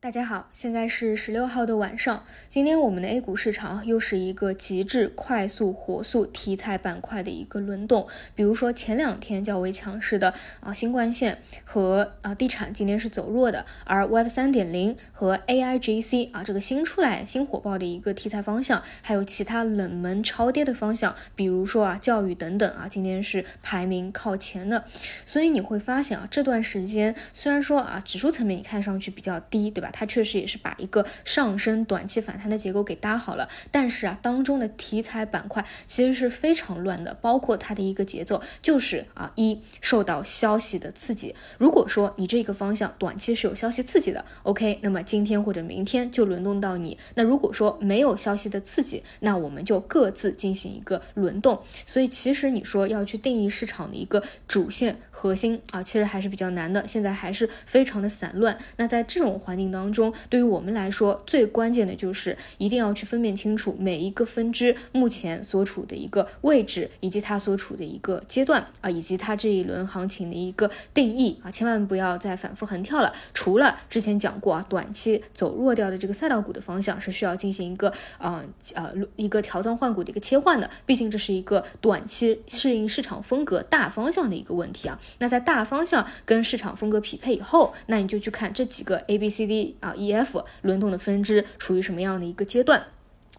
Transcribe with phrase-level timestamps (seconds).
[0.00, 2.22] 大家好，现在是十六号的晚上。
[2.48, 8.06] 今天我们的 A 股市场又是一个极致快速火速题材板块的一个轮动。
[8.36, 13.66] 比如说前两天较为强势的啊新冠线和啊地产，今天是走弱的。
[13.82, 24.84] 而 Web 三点零和 AIGC 啊这个新出来新火爆的一个题材方向，还有其他冷门超跌的方向，比如说啊教育等等啊，今天是排名靠前的。
[25.24, 29.87] 所以你会发现啊这段时间虽然说啊指数层面你看上去比较低，对吧？
[29.92, 41.34] 它确实也是把一个上升短期反弹的结构给搭好了，但是啊，当中的题材板块其实是非常乱的，包括它的一个节奏就是啊，一受到消息的刺激。
[41.58, 46.98] 如果说你这个方向短期是有消息刺激的，OK，那么今天或者明天就轮动到你。
[47.14, 51.62] 那如果说没有消息的刺激，那我们就各自进行一个轮动。
[51.86, 58.58] 所以其实你说要去定义市场的一个主线核心啊，其实还是比较难的，现在还是非常的散乱。
[58.76, 73.12] 那在这种环境当，当中，对于我们来说，最关键的就是一定要去分辨清楚每一个分支目前所处的一个位置，以及它所处的一个阶段啊，以及它这一轮行情的一个定义啊，千万不要再反复横跳了。
[73.32, 78.42] 除了之前讲过啊，短期走弱掉的这个赛道股的方向是需要进行一个啊
[78.74, 84.98] 呃一个调仓换股的一个切换的，毕竟这是一个短期适应市场风格大方向的一个问题啊。
[85.18, 89.67] 那在大方向跟市场风格匹配以后，那你就去看这几个 A B C D。
[89.80, 92.86] 啊，E F 轮动的分支处于什么样的一个阶段？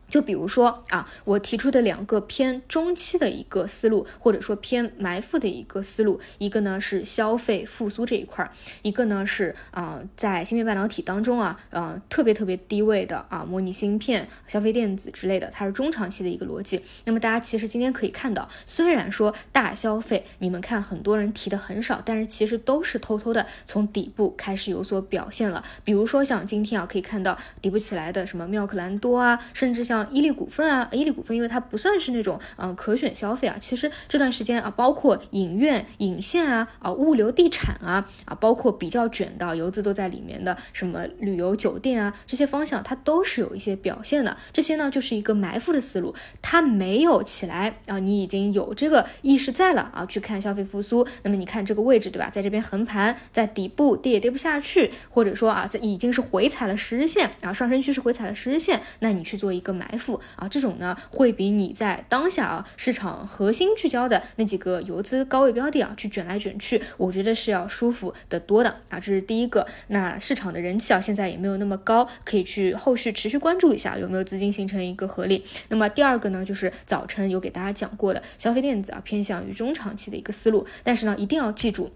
[0.10, 8.52] 就比如说啊，我提出的两个偏中期的一个思路，或者说偏埋伏的一个思路，一个呢是消费复苏这一块儿，
[8.82, 16.82] 一个呢是啊在芯片半导体当中啊，呃特别特别低位的啊模拟芯片、消费电子之类的，它是中长期的一个逻辑。
[17.06, 25.64] 那么大家其实今天可以看到，虽然说大消费你们看很多人提的很少，但是其实都是偷偷的从底部开始有所表现了。
[25.84, 29.99] 比如说像今天啊，可以看到底部起来的什么妙可蓝多啊，甚至像。
[30.12, 33.56] 伊利股份啊，伊利股份，因为它不算是那种嗯可选消费啊。
[33.60, 44.36] 其实这段时间啊，包括影院、影线啊，啊物流、地产啊，啊包括比较卷的游资都在里面的什么旅游、酒店啊这些方向，它都是有一些表现的。
[44.54, 51.06] 这些呢就是一个埋伏的思路，它没有起来啊，你已经有这个意识在了啊，去看消费复苏。
[51.24, 59.89] 那么你看这个位置对吧，在这边横盘，在底部跌也跌不下去，或者说啊，在已经是回踩了十日线啊，上升趋势回踩了十日线，那你去做一个埋。
[59.90, 69.66] 财富啊，这种呢会比你在当下啊市场核心聚焦的那几个游资高位标的啊去卷来卷去，我觉得是要舒服的多的啊，这是第一个。
[69.88, 75.44] 那市场的人气啊现在也没有那么高，可以去后续持续关注一下有没有资金形成一个合力。
[75.70, 81.90] 那么第二个呢，就是早晨有给大家讲过的消费电子啊偏向于中长期的一个思路，但是呢一定要记住。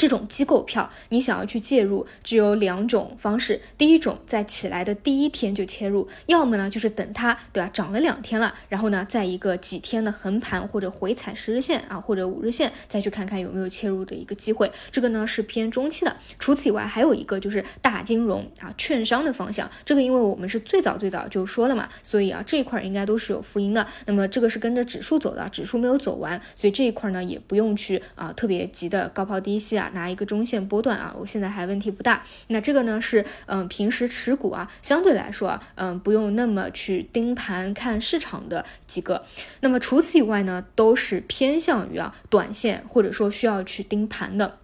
[0.00, 3.60] 这种机构票，你想要去介入，只有两种方式。
[3.76, 7.68] 第一种，在起来的第一天就切入，要么呢就是等它，对吧？
[7.70, 14.72] 涨了两天了，然后呢，在一个几天的横盘或者回踩十日线啊，或者五日线，再去看看有没有切入的一个机会。
[14.90, 16.16] 这个呢是偏中期的。
[16.38, 19.70] 除此以外，还有一个就是大金融啊，券商的方向。
[19.84, 23.86] 这个因为我们是最早最早就说了嘛，所以啊这一块应该都是有浮盈的。
[24.06, 29.88] 那么这个是跟着指数走的，指数没有走完，所以这一块呢也不用去啊特别急的高抛低吸啊。
[29.94, 32.22] 拿一个中线波段啊，我现在还问题不大。
[32.48, 39.24] 那这个呢是嗯平时持股啊，相对来说啊，嗯不用那么去盯盘看市场的几个。
[39.60, 44.58] 那么除此以外呢，都是偏向于啊短线或者说需要去盯盘的。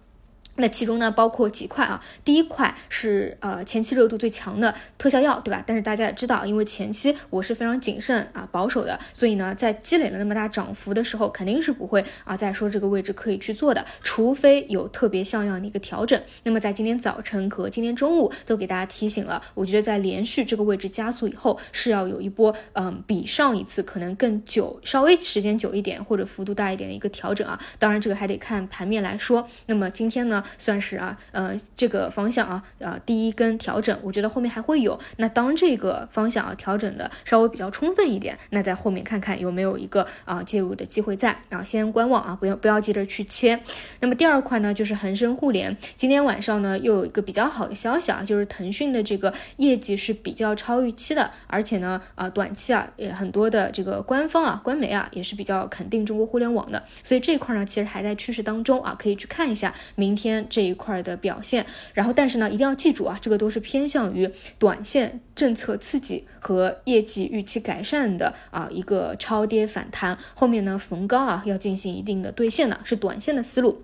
[0.57, 2.03] 那其中呢，包括几块啊。
[2.23, 5.63] 第一块是呃前期热度最强的特效药，对吧？
[5.65, 16.21] 但是大家也知道，因为前期我是非常谨慎啊保守的，所以呢，在积累了那么大涨幅的时候，肯定是不会啊再说这个位置可以去做的，除非有特别像样的一个调整。
[16.43, 27.59] 那么在今天早晨和今天中午都给大家提醒了，我觉得在连续这个位置加速以后，是要有一波嗯比上一次可能更久、稍微时间久一点或者幅度大一点的一个调整啊。
[27.77, 29.47] 当然这个还得看盘面来说。
[29.67, 30.43] 那么今天呢？
[30.57, 34.99] 算是啊，呃，这个方向啊，呃，第一根调整，我觉得后面还会有。
[35.17, 43.59] 那当这个方向啊调整的稍微比较充分一点，那在后面看看有没有一个啊介入的机会在啊，先观望啊，不要不要急着去切。
[43.99, 60.36] 那么第二块呢，就是恒生互联，今天晚上呢又有一个比较好的消息啊，就是腾讯的这个业绩是比较超预期的，而且呢啊短期啊也很多的这个官方啊官媒啊也是比较肯定中国互联网的，所以这块呢其实还在趋势当中啊，可以去看一下明天。
[60.49, 64.29] 这一块的表现，然后但是呢，一定要记住啊，这个都是偏向于
[64.59, 73.83] 短线政策刺激和业绩预期改善的啊一个超跌反弹，后面呢逢高啊要进行一定的兑现的，是短线的思路。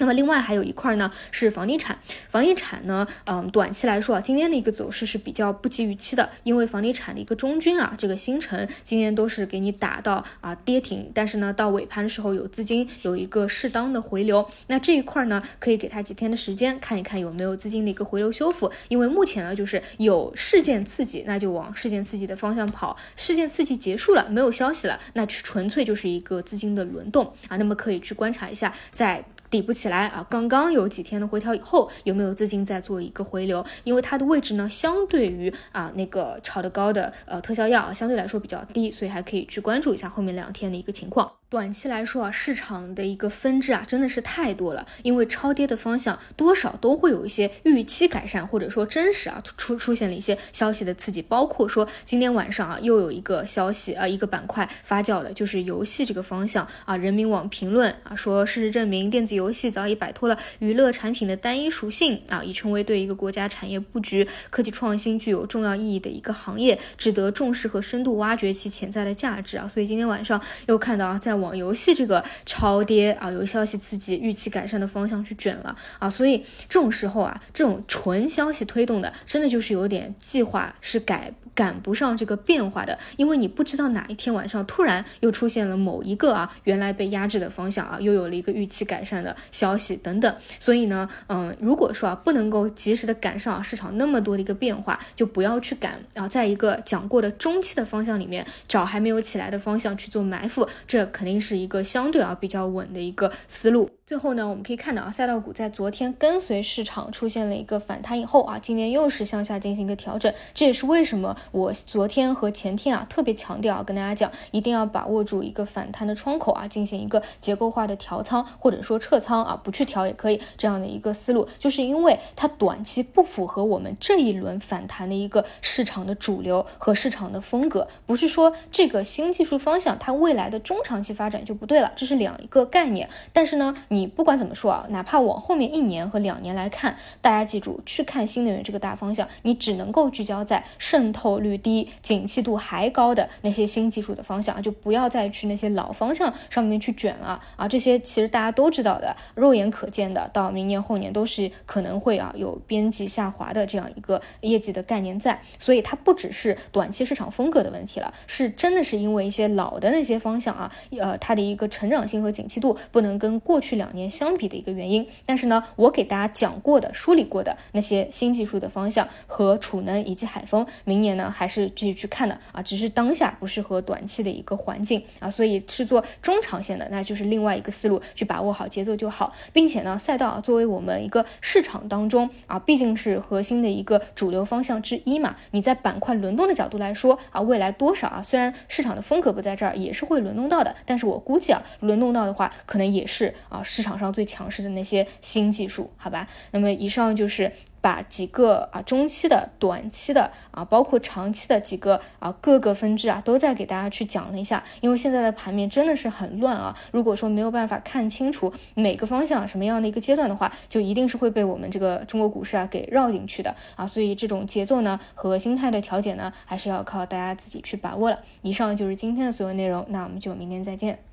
[0.00, 1.96] 那么另外还有一块呢是房地产，
[2.30, 27.30] 房地产呢，嗯，短期来说啊，今天的一个走势是比较不及预期的，因为房地产的一个中军啊，这个新城今天都是给你打到啊跌停，但是呢，到尾盘的时候有资金有一个适当的回流，那这一块呢，可以给它几天的时间看一看有没有资金的一个回流修复，因为目前呢就是有事件刺激，那就往事件刺激的方向跑，事件刺激结束了，没有消息了，那纯粹就是一个资金的轮动。
[27.48, 29.22] 啊，那么可以去观察一下在。
[29.50, 33.64] 底部起来啊，刚刚有几天的回调以后，有没有资金在做一个回流？
[33.82, 41.30] 因为它的位置呢，相对于啊那个炒得高的呃特效药，相对来说比较低，所以还可以去关注一下后面两天的一个情况。
[41.50, 44.86] 短期来说啊，市场的一个分支啊，真的是太多了。
[45.02, 51.20] 因为超跌的方向多少都会有一些预期改善，或者说真实啊出出现了一些消息的刺激。
[51.20, 56.96] 包括说今天晚上啊，又有一个消息啊，一个板块发酵了，就是游戏这个方向啊。
[56.96, 69.66] 人民网评论啊说，事实证明电子游戏早已摆脱了娱乐产品的单一属性啊，已成为对一个国家产业布局、科技创新具有重要意义的一个行业，值得重视和深度挖掘其潜在的价值啊。
[69.66, 96.00] 所以今天晚上又看到啊，在往游戏这个超跌啊，有消息刺激预期改善的方向去卷了啊，所以这种时候啊，这种纯消息推动的，真的就是有点计划是改赶不上这个变化的，因为你不知道哪一天晚上突然又出现了某一个啊原来被压制的方向啊，又有了一个预期改善的消息等等，所以呢，嗯，如果说啊不能够及时的赶上市场那么多的一个变化，就不要去赶。
[96.14, 101.70] 啊，在一个讲过的中期的方向里面找还没有起来的方向去做埋伏，这肯定是一。
[101.70, 103.88] 个相对啊比较稳的一个思路。
[104.04, 110.34] 最后呢，我们可以看到啊，赛道股在昨天跟随市场出现了一个反弹以后啊，今天又是向下进行一个调整。
[110.52, 133.08] 这也是为什么我昨天和前天啊特别强调啊，跟大家讲一定要把握住一个反弹的窗口啊，进行一个结构化的调仓或者说撤仓啊，不去调也可以这样的一个思路，就是因为它短期不符合我们这一轮反弹的一个市场的主流和市场的风格，不是说这个新技术方向它未来的中长期发展就不对了，这是两一个概念。
[133.32, 134.08] 但是呢，你。
[134.20, 147.66] 不管怎么说啊，哪怕往后面一年和两年来看，大家记住去看新能源这个大方向，你只能够聚焦在渗透率低、景气度还高的那些新技术的方向，就不要再去那些老方向上面去卷了啊！
[147.68, 163.90] 这些其实大家都知道的，肉眼可见的，到明年后年都是可能会啊有边际下滑的这样一个业绩的概念在，所以它不只是短期市场风格的问题了，是真的是因为一些老的那些方向啊，呃，它的一个成长性和景气度不能跟过去两。
[163.92, 193.62] 年相比的一个原因，但是呢，我给大家讲过的、梳理过的那些新技术的方向和储能以及海风，明年呢还是继续去看的啊，只是当下不适合短期的一个环境啊，所以是做中长线的，那就是另外一个思路，去把握好节奏就好，并且呢，赛道啊作为我们一个市场当中啊，毕竟是核心的一个主流方向之一嘛，你在板块轮动的角度来说啊，未来多少啊，虽然市场的风格不在这儿，也是会轮动到的，但是我估计啊，轮动到的话，可能也是啊。
[193.62, 196.28] 市场上最强势的那些新技术，好吧？
[196.52, 197.50] 那么以上就是
[197.80, 204.62] 把几个啊中期的、短期的啊，包括长期的几个啊各个分支啊，都在给大家去讲了一下。
[204.80, 213.86] 因为现在的盘面真的是很乱啊，如果说没有办法看清楚每个方向什么样的一个阶段的话，就一定是会被我们这个中国股市啊给绕进去的啊。
[213.86, 218.20] 所以这种节奏呢和心态的调节呢，还是要靠大家自己去把握了。
[218.42, 221.09] 以上就是今天的所有内容，那我们就明天再见。